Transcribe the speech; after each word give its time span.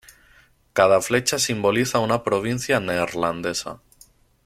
Cada 0.73 0.99
flecha 0.99 1.37
simboliza 1.37 1.99
una 1.99 2.23
provincia 2.23 2.79
neerlandesa. 2.79 3.81